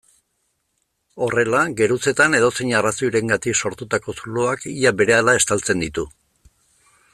Horrela, 1.25 1.59
geruzetan 1.81 2.37
edozein 2.39 2.73
arrazoirengatik 2.79 3.59
sortutako 3.65 4.17
zuloak 4.23 4.67
ia 4.75 4.97
berehala 5.03 5.39
estaltzen 5.43 5.89
ditu. 5.89 6.11